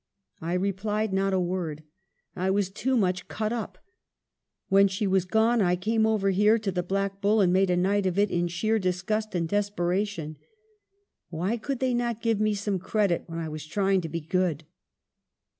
I 0.41 0.53
replied 0.53 1.13
not 1.13 1.31
a 1.31 1.39
word. 1.39 1.83
I 2.35 2.49
was 2.49 2.71
too 2.71 2.97
much 2.97 3.27
cut 3.27 3.53
up. 3.53 3.77
When 4.67 4.87
she 4.87 5.05
was 5.05 5.25
gone, 5.25 5.61
I 5.61 5.75
came 5.75 6.07
over 6.07 6.31
here 6.31 6.57
to 6.57 6.71
the" 6.71 6.81
Black 6.81 7.21
Bull" 7.21 7.39
and 7.39 7.53
made 7.53 7.69
a 7.69 7.77
night 7.77 8.07
of 8.07 8.17
it 8.17 8.31
in 8.31 8.47
sheer 8.47 8.79
disgust 8.79 9.35
and 9.35 9.47
desperation. 9.47 10.37
Why 11.29 11.55
could 11.55 11.77
they 11.77 11.93
not 11.93 12.19
give 12.23 12.39
me 12.39 12.55
some 12.55 12.79
credit 12.79 13.25
when 13.27 13.37
I 13.37 13.49
was 13.49 13.67
trying 13.67 14.01
to 14.01 14.09
be 14.09 14.21
good 14.21 14.63